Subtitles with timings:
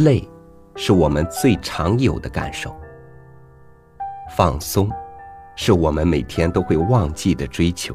[0.00, 0.26] 累
[0.76, 2.74] 是我们最常有的感受，
[4.34, 4.90] 放松
[5.56, 7.94] 是我们每天都会忘记的追求。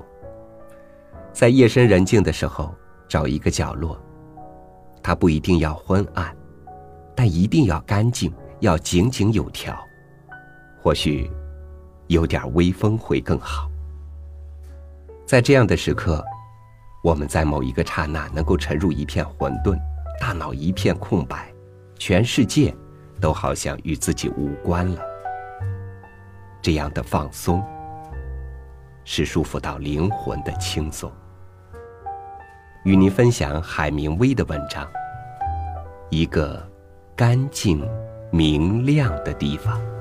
[1.34, 2.74] 在夜深人静的时候，
[3.08, 4.00] 找一个角落，
[5.02, 6.36] 它不一定要昏暗，
[7.16, 9.76] 但一定要干净，要井井有条。
[10.80, 11.28] 或许
[12.06, 13.68] 有点微风会更好。
[15.26, 16.24] 在这样的时刻，
[17.04, 19.76] 我们在某一个刹那能够沉入一片混沌，
[20.22, 21.52] 大脑一片空白，
[21.98, 22.76] 全世界
[23.20, 25.02] 都好像与自己无关了。
[26.62, 27.64] 这样的放松，
[29.04, 31.12] 是舒服到灵魂的轻松。
[32.84, 34.88] 与您分享海明威的文章：
[36.10, 36.68] 一个
[37.16, 37.88] 干净
[38.32, 39.95] 明亮的地方。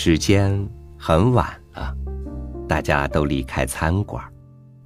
[0.00, 0.56] 时间
[0.96, 1.92] 很晚了，
[2.68, 4.24] 大家都离开餐馆。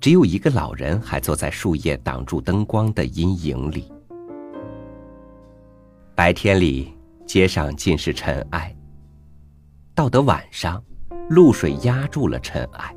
[0.00, 3.92] 只有一个老人还坐在树叶挡住灯光的阴影里。
[6.14, 6.96] 白天里
[7.26, 8.74] 街上尽是尘埃，
[9.94, 10.82] 到得晚上，
[11.28, 12.96] 露水压住了尘埃。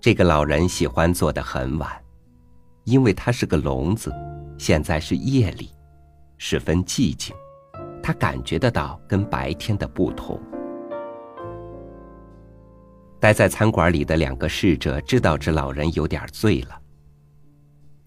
[0.00, 1.88] 这个老人喜欢坐得很晚，
[2.82, 4.12] 因为他是个聋子。
[4.58, 5.70] 现在是夜里，
[6.38, 7.32] 十分寂静，
[8.08, 10.40] 他感觉得到跟白天的不同。
[13.20, 16.80] 待在餐馆里的两个侍者知道这老人有点醉了。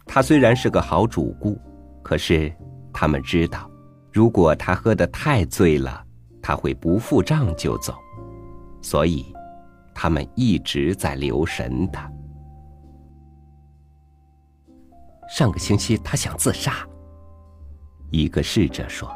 [0.07, 1.55] 他虽然是个好主顾，
[2.01, 2.51] 可是
[2.91, 3.69] 他们知道，
[4.11, 6.03] 如果他喝得太醉了，
[6.41, 7.93] 他会不付账就走，
[8.81, 9.31] 所以
[9.93, 12.11] 他们一直在留神他。
[15.29, 16.73] 上个星期他想自杀。
[18.09, 19.07] 一个侍者说：“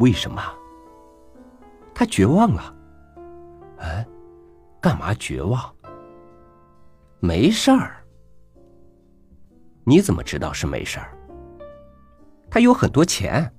[0.00, 0.42] 为什么？
[1.94, 2.74] 他绝望了。”
[3.78, 4.06] 哎。
[4.82, 5.62] 干嘛绝望？
[7.18, 8.02] 没事儿。
[9.84, 11.14] 你怎么知道是没事儿？
[12.50, 13.52] 他有很多钱。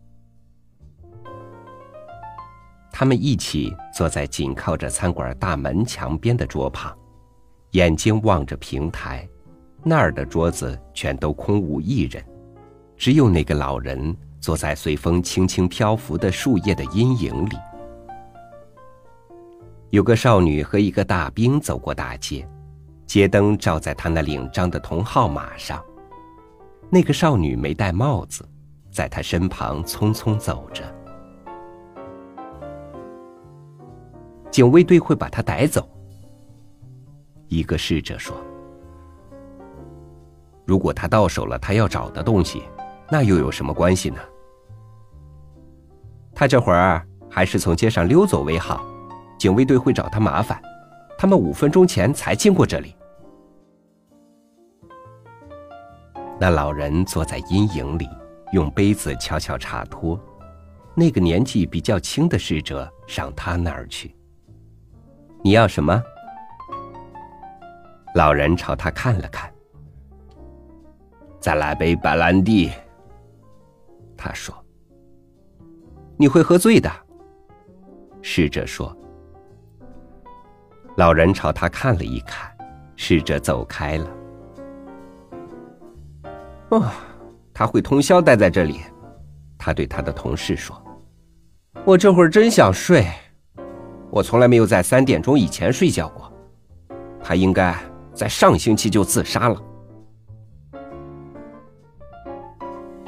[2.92, 6.92] 他们一起坐在紧靠着餐馆大门墙边的桌旁，
[7.74, 9.30] 眼睛望着平台，
[9.84, 12.26] 那儿的桌子全都空无一人，
[12.98, 17.56] 只有那个老人坐在随风轻轻漂浮的树叶的阴影里。
[19.92, 22.48] 有个少女和一个大兵走过大街，
[23.06, 25.84] 街灯照在她那领章的铜号码上。
[26.90, 28.44] 那个少女没戴帽子，
[28.90, 30.84] 在她身旁匆匆走着。
[34.50, 35.88] 警卫队会把她逮走。
[37.48, 38.36] 一个侍者说
[40.66, 42.64] ：“如果他到手了他要找的东西，
[43.10, 44.22] 那又有什么关系呢？
[46.42, 48.84] 他这会儿还是从街上溜走为好。”
[49.38, 50.60] 警卫队会找他麻烦，
[51.16, 52.96] 他们五分钟前才经过这里。
[56.40, 58.10] 那老人坐在阴影里，
[58.54, 60.20] 用杯子敲敲茶托。
[60.96, 64.16] 那个年纪比较轻的侍者上他那儿去。
[65.44, 66.02] 你要什么？
[68.16, 69.52] 老人朝他看了看。
[71.40, 72.72] 再来杯白兰地。
[74.18, 74.56] 他说
[76.22, 76.88] ：“你会喝醉的。”
[78.22, 78.96] 侍者说。
[80.98, 82.56] 老人朝他看了一看，
[82.96, 84.08] 试着走开了。
[86.70, 86.92] 哦，
[87.54, 88.82] 他会通宵待在这里。
[89.58, 90.80] 他对他的同事说
[91.86, 93.08] ：“我这会儿真想睡，
[94.12, 96.32] 我从来没有在三点钟以前睡觉过。
[97.24, 97.76] 他应该
[98.14, 99.60] 在上星期就自杀了。”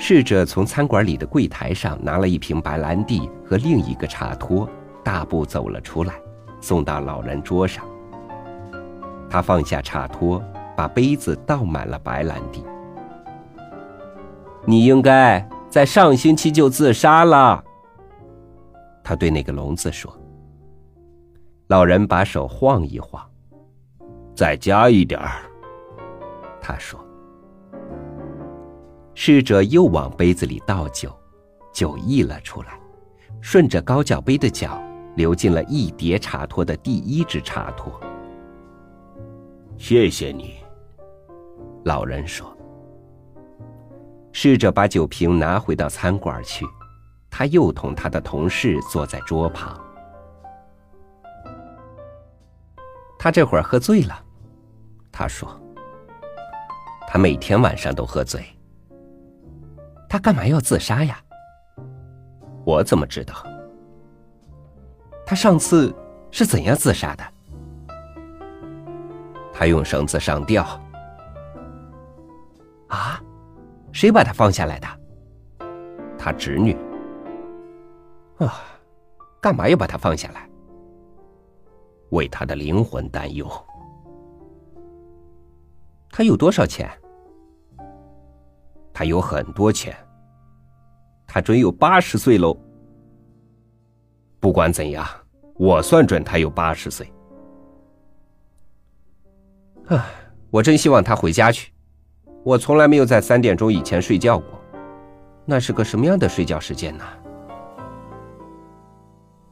[0.06, 4.68] 侍者从餐馆里的柜台上拿了一瓶白兰地和另一个茶托，
[5.02, 6.14] 大步走了出来。
[6.60, 7.86] 送到老人桌上，
[9.30, 10.44] 他放下茶托，
[10.76, 12.66] 把杯子倒满了白兰地。
[14.66, 15.40] 你应该
[15.70, 17.64] 在上星期就自杀了。
[19.06, 20.14] 他对那个聋子说。
[21.68, 23.26] 老人把手晃一晃，
[24.36, 25.44] 再加一点儿。
[26.60, 27.00] 他说。
[29.16, 31.14] 侍者又往杯子里倒酒，
[31.74, 32.80] 酒溢了出来，
[33.42, 34.82] 顺着高脚杯的角。
[35.16, 38.02] 流进了一叠茶托的第一只茶托。
[39.78, 40.56] 谢谢你，
[41.86, 42.52] 老人说。
[44.32, 46.66] 侍者把酒瓶拿回到餐馆去，
[47.30, 49.80] 他又同他的同事坐在桌旁。
[53.20, 54.20] 他这会儿喝醉了，
[55.12, 55.48] 他说。
[57.08, 58.44] 他每天晚上都喝醉。
[60.14, 61.20] 他干嘛要自杀呀？
[62.64, 63.34] 我怎么知道？
[65.26, 65.92] 他上次
[66.30, 67.24] 是怎样自杀的？
[69.52, 70.64] 他用绳子上吊。
[72.90, 73.20] 啊？
[73.92, 74.88] 谁把他放下来的？
[76.16, 76.78] 他侄女。
[78.38, 78.62] 啊，
[79.42, 80.48] 干嘛要把他放下来？
[82.12, 83.50] 为他的灵魂担忧。
[86.12, 86.88] 他有多少钱？
[88.94, 89.96] 他有很多钱。
[91.26, 92.56] 他准有八十岁喽。
[94.40, 95.06] 不管怎样，
[95.56, 97.12] 我算准他有八十岁。
[99.88, 100.06] 唉，
[100.52, 101.72] 我真希望他回家去。
[102.44, 104.48] 我从来没有在三点钟以前睡觉过，
[105.46, 107.04] 那是个什么样的睡觉时间呢？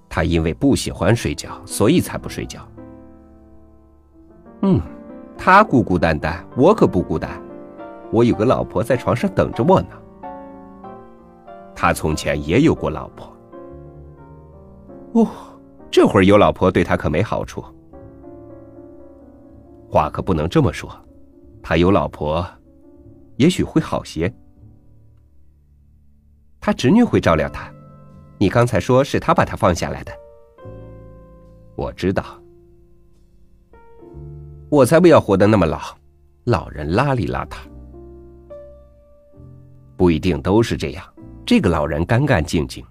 [0.10, 2.68] 他因为不喜欢睡觉，所以才不睡觉。
[4.64, 4.80] 嗯，
[5.38, 7.42] 他孤孤单单，我可不孤单，
[8.12, 9.90] 我有个老婆在床上等着我呢。
[11.76, 13.36] 他从前也有过老婆。
[15.14, 15.28] 哦，
[15.90, 17.64] 这会儿有老婆对他可没好处。
[19.90, 20.90] 话可不能这么说，
[21.62, 22.46] 他有老婆，
[23.38, 24.32] 也许会好些。
[26.60, 27.70] 他侄女会照料他，
[28.38, 30.12] 你刚才说是他把他放下来的。
[31.76, 32.24] 我知道，
[34.70, 35.80] 我才不要活得那么老，
[36.46, 37.58] 老人邋里邋遢。
[40.02, 41.06] 不一定都是这样。
[41.46, 42.84] 这个老人干干净净，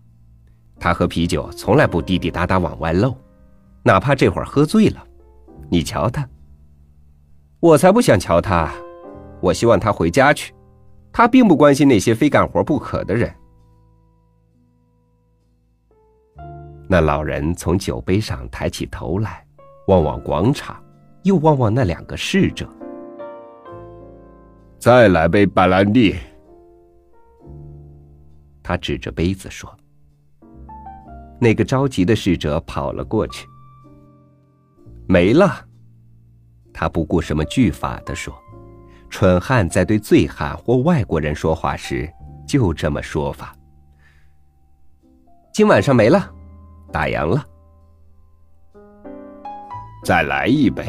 [0.79, 3.13] 他喝啤酒从来不滴滴答答往外漏，
[3.83, 5.05] 哪怕这会儿喝醉了。
[5.69, 6.25] 你瞧他，
[7.59, 8.73] 我才不想瞧他，
[9.41, 10.55] 我希望他回家去。
[11.11, 13.35] 他并不关心那些非干活不可的人。
[16.89, 19.45] 那老人从酒杯上抬起头来，
[19.89, 20.81] 望望广场，
[21.25, 22.69] 又望望那两个侍者。
[24.79, 26.15] 再来杯白兰地。
[28.63, 29.75] 他指着杯子说
[31.41, 33.47] ：“那个着急的侍者跑了过去，
[35.07, 35.67] 没了。”
[36.73, 38.33] 他不顾什么句法的说
[39.11, 42.09] ：“蠢汉在对醉汉或外国人说话时，
[42.47, 43.55] 就这么说法。
[45.53, 46.33] 今晚上没了，
[46.93, 47.45] 打烊了。
[50.05, 50.87] 再来一杯。”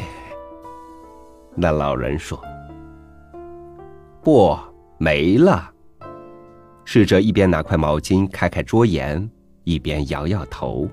[1.56, 2.42] 那老人说
[4.22, 4.58] ：“不，
[4.98, 5.70] 没了。”
[6.84, 9.30] 侍者一边拿块毛巾开开桌沿，
[9.64, 10.90] 一边摇摇头。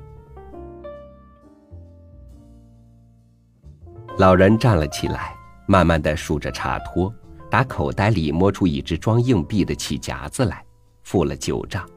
[4.18, 5.34] 老人站了起来，
[5.66, 7.12] 慢慢的数着茶托，
[7.50, 10.64] 打口袋里摸出一只装硬币的气夹子来，
[11.02, 11.88] 付了九账，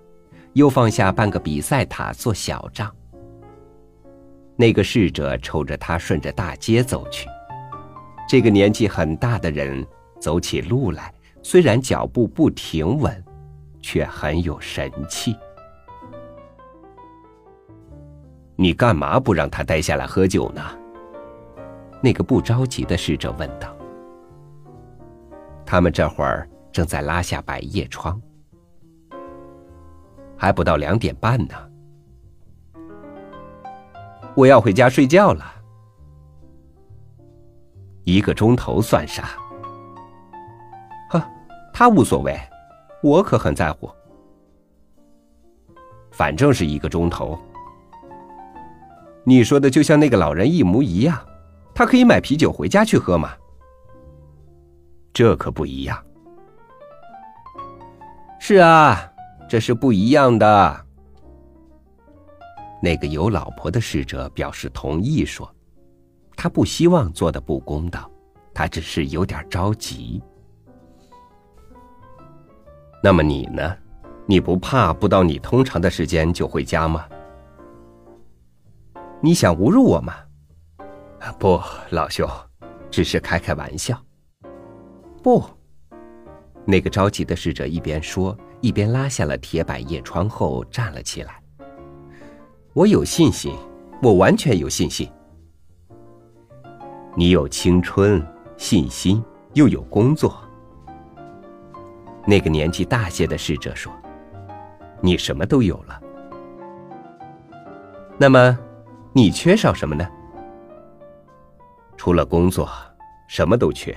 [0.54, 2.92] 又放下半个比赛塔做小账。
[4.56, 7.28] 那个侍者瞅着他顺着大街走去，
[8.28, 9.86] 这个年纪很大的人
[10.20, 13.24] 走起路来，虽然脚步不停稳。
[13.82, 15.36] 却很有神气。
[18.56, 20.62] 你干嘛不让他待下来喝酒呢？
[22.04, 23.76] 那个不着急的侍者问道。
[25.66, 28.22] 他们这会儿正在拉下百叶窗，
[30.38, 31.56] 还不到两点半呢。
[34.36, 35.46] 我要回家睡觉了。
[38.04, 39.30] 一个钟头算啥？
[41.10, 41.24] 呵，
[41.74, 42.38] 他无所谓。
[43.04, 43.90] 我可很在乎，
[46.12, 47.38] 反正是一个钟头。
[49.24, 51.20] 你说的就像那个老人一模一样，
[51.74, 53.32] 他可以买啤酒回家去喝吗？
[55.14, 56.04] 这可不一样。
[58.40, 59.12] 是啊，
[59.50, 60.86] 这是不一样的。
[62.82, 65.48] 那个有老婆的侍者表示同意，说
[66.36, 68.10] ：“他不希望做的不公道，
[68.54, 70.22] 他只是有点着急。”
[73.04, 73.76] 那么你呢？
[74.28, 77.06] 你不怕不到你通常的时间就回家吗？
[79.20, 80.14] 你想侮辱我吗？
[81.40, 82.30] 不，老兄，
[82.92, 84.00] 只是开开玩笑。
[85.24, 85.44] 不，
[86.66, 91.42] 那个着急的侍者一边说，一边拉下了铁百叶窗后站了起来。
[92.74, 93.56] 我有信心，
[94.02, 95.10] 我完全有信心。
[97.16, 98.26] 你有青春、
[98.58, 100.40] 信心，又有工作。
[102.26, 103.92] 那个年纪大些的侍者说
[105.02, 106.02] ：“你什么都有了，
[108.18, 108.58] 那么
[109.12, 110.08] 你缺少什么呢？
[111.98, 112.70] 除了工作，
[113.28, 113.96] 什么都缺。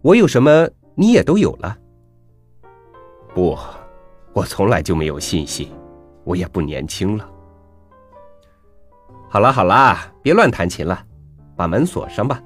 [0.00, 1.76] 我有什么，你也都有了。
[3.34, 3.58] 不，
[4.32, 5.70] 我从来就没有信心，
[6.24, 7.28] 我也不年轻了。
[9.28, 11.04] 好了好了，别乱弹琴了，
[11.56, 12.40] 把门锁上吧。”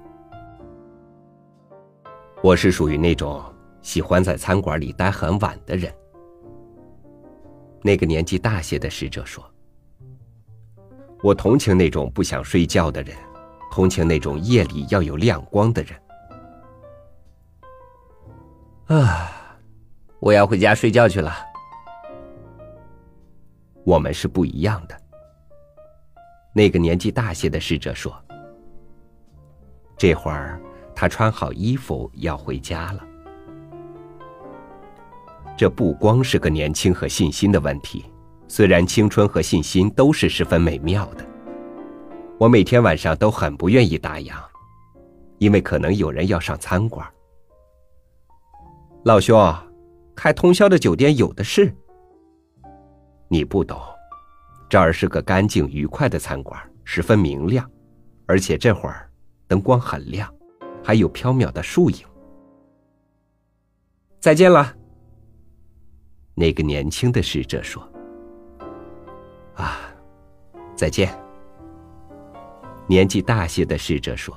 [2.42, 3.40] 我是属于那种
[3.82, 5.94] 喜欢在餐馆里待很晚的人。
[7.82, 9.44] 那个年纪大些的侍者说
[11.22, 13.16] ：“我同情那种不想睡觉的人，
[13.70, 15.96] 同情那种夜里要有亮光的人。”
[18.98, 19.56] 啊，
[20.18, 21.32] 我要回家睡觉去了。
[23.84, 25.00] 我们是不一样的。
[26.52, 28.12] 那个年纪大些的侍者说
[29.96, 30.60] ：“这会儿
[30.94, 33.04] 他穿好衣服要回家了。”
[35.56, 38.06] 这不光是个年轻和信心的问题，
[38.48, 41.26] 虽然青春和信心都是十分美妙的。
[42.38, 44.34] 我每天晚上都很不愿意打烊，
[45.38, 47.06] 因为可能有人要上餐馆。
[49.04, 49.54] 老兄，
[50.16, 51.72] 开通宵的酒店有的是。
[53.28, 53.80] 你不懂，
[54.68, 57.70] 这儿是个干净愉快的餐馆，十分明亮，
[58.26, 59.08] 而且这会儿
[59.46, 60.28] 灯光很亮，
[60.82, 61.98] 还有飘渺的树影。
[64.20, 64.74] 再见了。
[66.34, 67.86] 那个年轻的侍者说
[69.54, 69.80] ：“啊，
[70.74, 71.12] 再见。”
[72.88, 74.36] 年纪大些的侍者说：“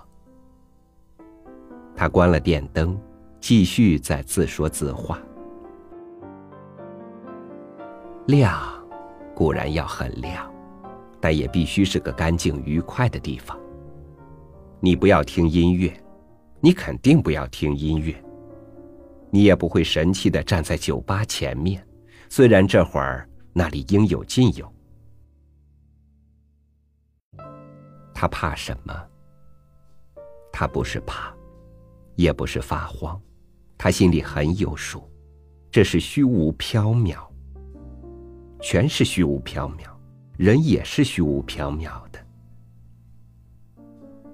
[1.96, 3.00] 他关了电灯，
[3.40, 5.20] 继续在自说自话。
[8.28, 8.60] 亮，
[9.34, 10.52] 固然要很亮，
[11.20, 13.58] 但也必须是个干净愉快的地方。
[14.80, 15.92] 你不要听音乐，
[16.66, 18.20] 你肯定不要听音乐。”
[19.30, 21.86] 你也不会神气的站在酒吧前面，
[22.28, 24.74] 虽然这会儿那里应有尽有。
[28.16, 28.94] 他怕什么？
[30.52, 31.32] 他不是怕，
[32.16, 33.22] 也不是发慌，
[33.78, 35.08] 他心里很有数，
[35.70, 37.18] 这是虚无缥缈，
[38.60, 39.88] 全是虚无缥缈，
[40.36, 42.26] 人也是虚无缥缈的。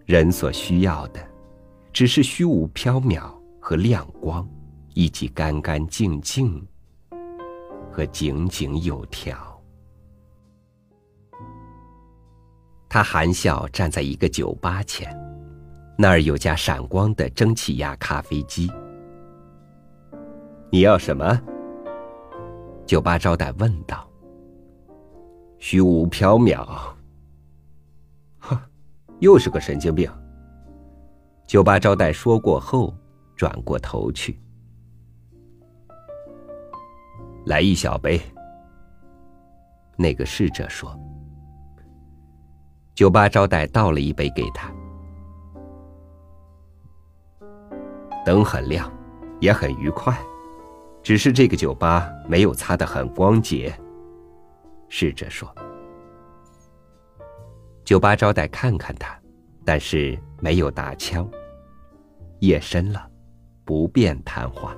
[0.06, 1.28] 人所需要的，
[1.92, 4.48] 只是虚无缥缈和亮光。
[4.94, 6.62] 以及干干净净
[7.90, 9.38] 和井井有条。
[12.90, 15.18] 他含笑站在一个酒吧前，
[15.98, 18.70] 那儿有家闪光的蒸汽压咖啡机。
[20.70, 21.42] 你要什么？
[22.86, 24.06] 酒吧招待问道。
[25.58, 26.68] 虚无缥缈。
[28.40, 28.60] 哼，
[29.20, 30.12] 又是个神经病。
[31.52, 32.96] 酒吧招待说过后，
[33.36, 34.40] 转过头去。
[37.46, 38.22] 来一小杯。
[39.98, 40.98] 那个侍者说
[42.96, 44.74] ：“酒吧招待倒了一杯给他。
[48.26, 48.90] 灯很亮，
[49.42, 50.18] 也很愉快，
[51.04, 53.78] 只是这个酒吧没有擦得很光洁。”
[54.88, 55.54] 侍者说。
[57.84, 59.14] 酒吧招待看看他，
[59.66, 61.30] 但是没有打枪。
[62.42, 63.08] 夜深了，
[63.64, 64.76] 不便谈话。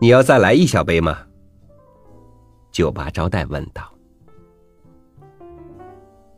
[0.00, 1.18] 你要再来一小杯吗？
[2.72, 3.92] 酒吧招待问道。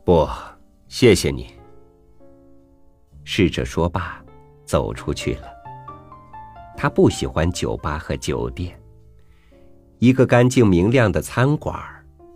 [0.03, 0.27] 不，
[0.89, 1.53] 谢谢你。
[3.23, 4.21] 侍者说罢，
[4.65, 5.47] 走出去了。
[6.75, 8.77] 他不喜欢酒吧和酒店，
[9.99, 11.79] 一个干净明亮的餐馆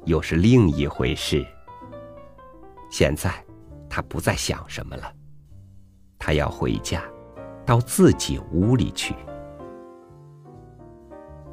[0.05, 1.45] 又是另一回事。
[2.89, 3.43] 现在，
[3.89, 5.11] 他不再想什么了，
[6.25, 7.03] 他要回家，
[7.67, 9.13] 到自己屋里去。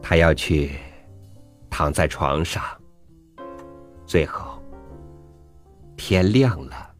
[0.01, 0.79] 他要去
[1.69, 2.65] 躺在床上，
[4.07, 4.63] 最后
[5.95, 6.91] 天亮了，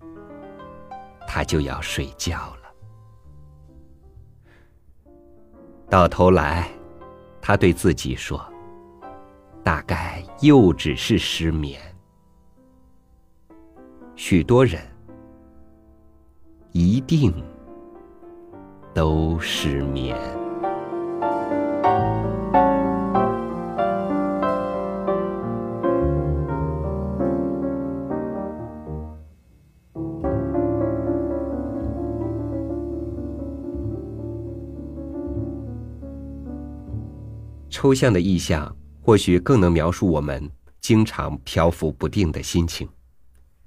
[1.27, 2.75] 他就要睡觉了。
[5.89, 6.69] 到头来，
[7.41, 8.39] 他对自己说
[9.65, 11.81] ：“大概又只是失眠。”
[14.15, 14.79] 许多人
[16.73, 17.33] 一定
[18.95, 20.17] 都失眠。
[37.69, 40.49] 抽象的意象或许更能描述我们
[40.81, 42.89] 经常漂浮不定的心情。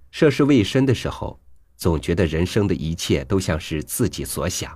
[0.10, 1.38] 涉世未深的时候，
[1.75, 4.72] 总觉得人生的一切都像是自己所想，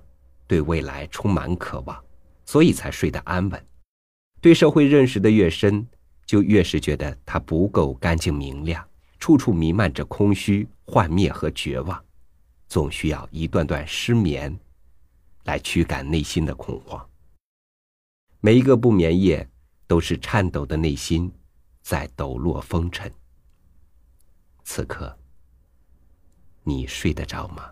[0.49, 2.03] 对未来充满渴望，
[2.43, 3.67] 所以才睡得安稳。
[4.41, 5.87] 对社会认识的越深，
[6.25, 8.83] 就越是觉得它不够干净明亮，
[9.19, 12.03] 处处弥漫着空虚、幻灭和绝望，
[12.67, 14.59] 总需要一段段失眠，
[15.43, 17.07] 来驱赶内心的恐慌。
[18.39, 19.47] 每一个不眠夜，
[19.85, 21.31] 都是颤抖的内心，
[21.83, 23.11] 在抖落风尘。
[24.63, 25.15] 此刻，
[26.63, 27.71] 你睡得着吗？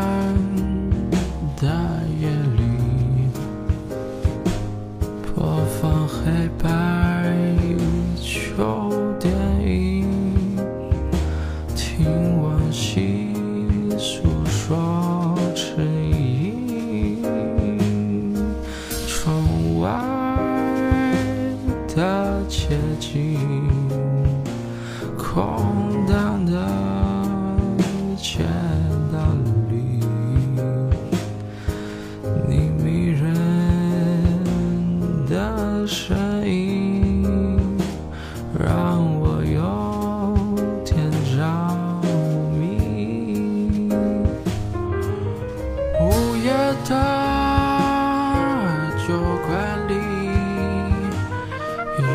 [22.51, 22.67] 接
[22.99, 23.39] 近，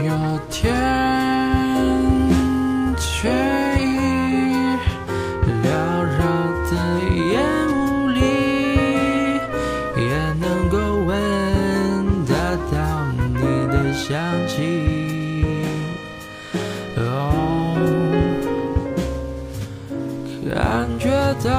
[0.04, 0.10] 有
[0.50, 0.74] 天
[2.96, 3.28] 却
[3.78, 3.82] 已
[5.64, 5.64] 缭
[6.04, 6.18] 绕
[6.70, 6.72] 的
[7.32, 7.34] 烟
[7.72, 8.18] 雾里，
[9.96, 10.04] 也
[10.40, 10.74] 能够
[11.04, 11.10] 闻
[12.26, 12.30] 得
[12.72, 12.74] 到
[13.34, 14.06] 你的香
[14.46, 14.54] 气。
[16.96, 17.00] 哦，
[20.54, 20.54] 感
[20.98, 21.04] 觉
[21.44, 21.50] 到